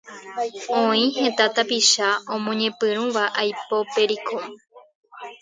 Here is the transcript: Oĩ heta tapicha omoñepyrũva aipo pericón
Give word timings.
Oĩ 0.83 1.03
heta 1.17 1.45
tapicha 1.55 2.07
omoñepyrũva 2.33 3.23
aipo 3.41 3.77
pericón 3.93 4.45